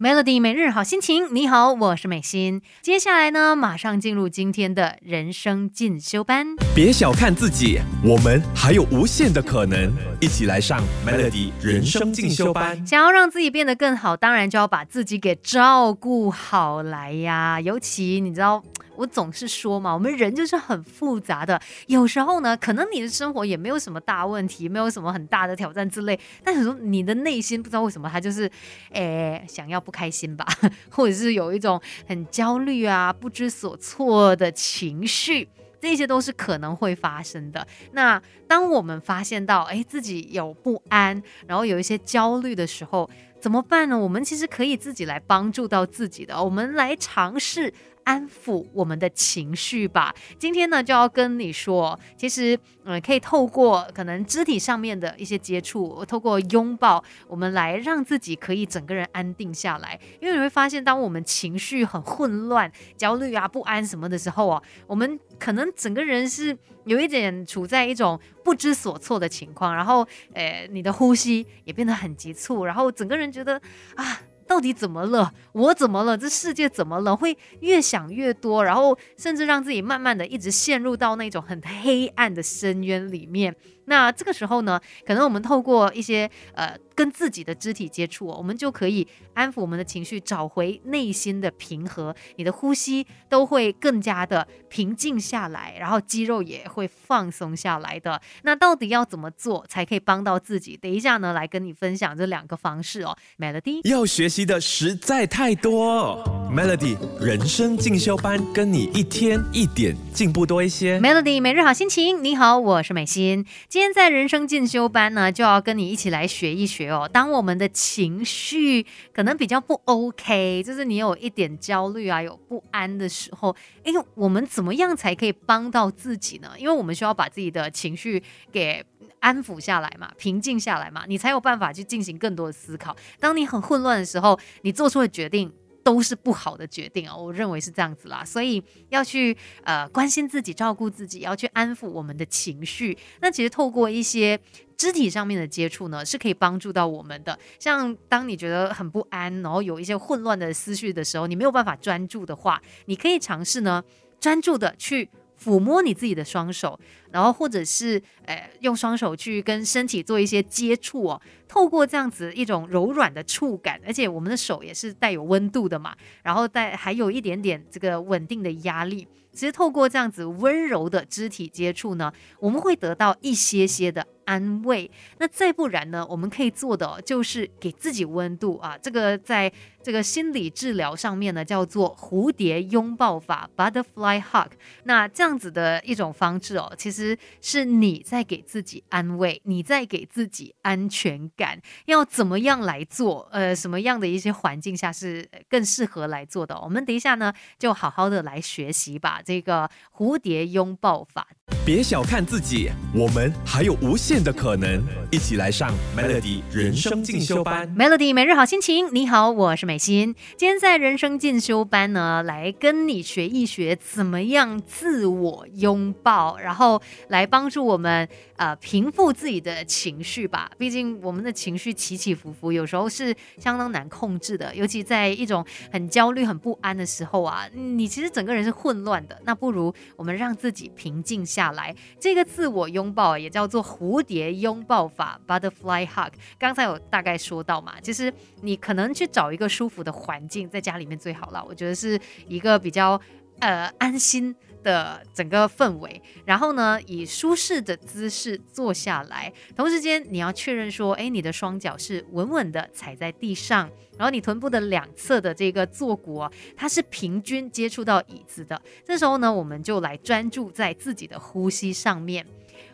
[0.00, 2.62] Melody 每日好心情，你好，我是美心。
[2.80, 6.54] 接下来呢，马上进入今天的人生进修班。
[6.72, 9.92] 别小看自己，我们还有无限的可能。
[10.20, 12.86] 一起来上 Melody 人生进修班。
[12.86, 17.60] 想要让自己变得更好，当然就要把自己给照顾好来呀。
[17.60, 18.62] 尤其你知道。
[18.98, 21.60] 我总是说嘛，我们人就是很复杂的。
[21.86, 26.18] 有时候呢，可能你的生活也没有什么大问题，没有什么很大的挑战之类。
[26.42, 28.50] 但有时候你的内心不知道为什么，他就是，
[28.90, 30.44] 诶，想要不开心吧，
[30.90, 35.48] 或者是有一种很焦虑啊、不知所措的情绪，
[35.80, 37.64] 这些都是可能会发生的。
[37.92, 43.08] 那当我们发现到，诶，自己有不安，然后有一些焦虑的时候，
[43.40, 43.98] 怎么办呢？
[43.98, 47.72] 我们其实可以自己来帮助到自己的，我们来尝试。
[48.04, 50.14] 安抚我们的情绪吧。
[50.38, 60.00] 今天呢，就要跟你说，其实，嗯，可以透过可能肢体上面的一些接触，透过拥抱，我们来让自己可以整个人安定下来。
[60.22, 66.56] 因为你会发现，当我们情绪很混乱、焦虑啊、不安什么的时候啊，我们可能整个人是
[66.88, 73.60] 有一点处在一种不知所措的情况，然后，呃，你的呼吸也变得很急促，然后整个人觉得
[73.94, 74.20] 啊。
[74.48, 75.32] 到底怎么了？
[75.52, 76.16] 我怎么了？
[76.16, 77.14] 这世界怎么了？
[77.14, 83.54] 会越想越多，然后甚至让自己慢慢的一直陷入到那种很黑暗的深渊里面。
[83.84, 98.20] 那这个时候呢，可能我们透过一些呃跟自己的肢体接触，我们就可以安抚我们的情绪，找回内心的平和，你的呼吸都会更加的平静下来，然后肌肉也会放松下来的。
[98.42, 100.76] 那到底要怎么做才可以帮到自己？
[100.76, 103.16] 等一下呢，来跟你分享这两个方式哦。
[103.38, 106.22] Melody 要学习的实在太多
[106.52, 110.98] ，Melody 人生进修班跟你一天一点进步多一些。
[111.00, 113.44] Melody 每日好心情，你好，我是美心。
[113.68, 117.08] 今天在人生进修班呢，就要跟你一起来学一学哦。
[117.12, 126.50] 当我们的情绪可能比较不 OK，就是你有一点焦虑啊，有不安的时候，哎，我们怎么样才可以帮到自己呢？
[126.58, 128.84] 因为我们需要把自己的情绪给
[129.20, 132.96] 安抚下来嘛，平静下来嘛，你才有办法去进行更多的思考。
[133.18, 135.52] 当你很混乱的时候，你做出的决定。
[135.84, 139.34] 都是不好的决定啊，我认为是这样子啦，所以要去
[139.64, 142.98] 呃关心自己，照顾自己，要去安抚我们的情绪。
[143.22, 144.38] 那其实透过一些
[144.76, 147.38] 肢体上面的接触呢，是可以帮助到我们的。
[147.58, 153.82] 像当你觉得很不安，然后有一些混乱的思绪的时候，你没有办法专注的话，你可以尝试呢，
[154.20, 155.08] 专注的去。
[155.42, 156.78] 抚摸你自己的双手，
[157.10, 169.06] 然后或者是呃用双手去跟身体做一些接触哦，透过这样子一种柔软的触感，而且我们的手也是带有温度的嘛，然后带还有一点点这个稳定的压力。
[169.38, 174.04] 其实透过这样子温柔的肢体接触呢，我们会得到一些些的。
[174.28, 176.06] 安慰，那再不然呢？
[176.06, 178.76] 我们可以做的就是给自己温度啊。
[178.76, 179.50] 这个在
[179.82, 184.50] 这个心理治疗上面呢，叫做蝴蝶拥抱法 （Butterfly Hug）。
[184.84, 191.58] 那这样子的一种方式哦，其实是你在给自己安慰，你在给自己安全感。
[191.86, 193.26] 要怎么样来做？
[193.32, 196.54] 呃，什么样的一些环境下是更适合来做的？
[196.60, 199.22] 我们等一下呢，就好好的来学习吧。
[199.28, 201.28] 这个蝴蝶拥抱法。
[201.66, 204.82] 别小看自己，我们还有无限的可能。
[205.10, 207.68] 一起来上 Melody 人生进修班。
[207.76, 210.14] Melody 每日好心情，你好，我是美心。
[210.36, 218.06] 今天在人生进修班呢，来跟你学一学怎么样自我拥抱，然后来帮助我们
[218.36, 220.50] 呃平复自己的情绪吧。
[220.58, 229.17] 毕竟我们的情绪起起伏伏，有时候是相当难控制的，尤其在一种很焦虑、很不安的时候啊，你其实整个人是混乱的。
[229.24, 231.74] 那不如我们让自己平静下来。
[231.98, 236.12] 这个自我拥抱也叫做蝴蝶拥抱法 （Butterfly Hug）。
[236.38, 238.12] 刚才有大概说到嘛，其实
[238.42, 241.44] 你可能去找一个舒服的环境，在家里面最好了。
[241.46, 243.00] 我觉得是一个比较
[243.40, 246.00] 呃安心的整个氛围。
[246.24, 253.70] 然后呢，以舒适的姿势坐下来，同时间你要确认说，哎，你的双脚是稳稳的踩在地上。
[253.96, 258.60] 然后你臀部的两侧的这个坐骨哦，它是平均接触到椅子的。
[258.84, 262.24] 这时候呢，我们就来专注在自己的呼吸上面。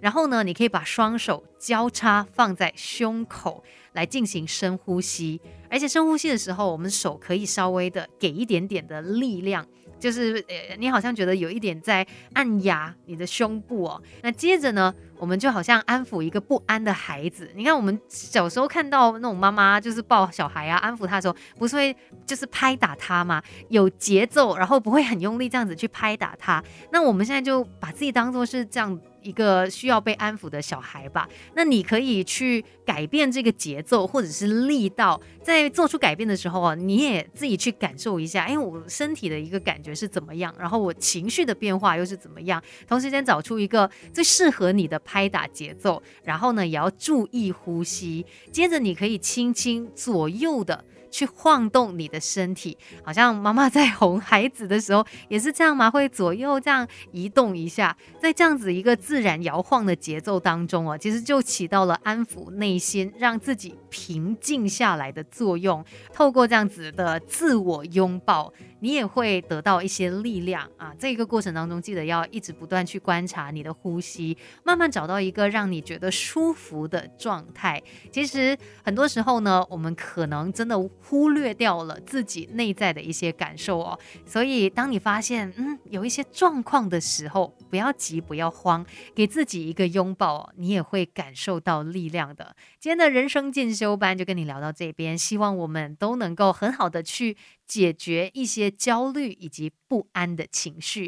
[0.01, 5.41] 然后呢，你可以把双手交叉放在胸口来进行深呼吸。
[5.71, 9.67] 而且深呼吸的时候，我们手可以稍微的给一点点的力量。
[10.05, 14.03] 就是呃，你好像觉得有一点在按压你的胸部哦。
[14.21, 17.51] 那接着呢，我们就好像安抚一个不安的孩子。
[17.55, 21.97] 你看，我们小时候看到那种妈妈就是抱小孩啊，安抚他的时候，不是会
[22.27, 23.43] 就是拍打他嘛？
[23.71, 26.63] 有节奏，然后不会很用力这样子去拍打他。
[26.93, 29.01] 那我们现在就把自己当做是这样。
[29.25, 31.29] 一个需要被安抚的小孩吧。
[31.57, 48.25] 那你可以去改变这个节奏或者是力道，在做出改变的时候啊，你也自己去感受一下，哎，我身体的一个感觉是怎么样，然后我情绪的变化又是怎么样，同时间找出一个最适合你的拍打节奏，然后呢，也要注意呼吸。
[48.53, 50.85] 接着你可以轻轻左右的。
[51.15, 55.89] 去晃动你的身体，好像妈妈在哄孩子的时候也是这样吗？
[55.89, 65.85] 会左右这样移动一下，在这样子一个自然摇晃的节奏当中哦，其实就起到了安抚内心、让自己平静下来的作用。
[66.13, 68.53] 透过这样子的自我拥抱。
[68.81, 70.93] 你也会得到一些力量啊！
[70.99, 77.83] 这个过程当中，记得要一直不断去观察你的呼吸，慢慢找到一个让你觉得舒服的状态。
[78.13, 83.99] 其实很多时候呢，我们可能真的忽略掉了自己内在的一些感受哦。
[84.27, 88.85] 所以，当你发现嗯有一些状况的时候，不要急，不要慌，
[89.15, 92.57] 给自己一个拥抱，你也会感受到力量的。
[92.81, 97.37] 今天的人生进修班就跟你聊到这边，希望我们都能够很好的去。
[97.67, 101.03] 解决一些焦虑以及不安的情绪。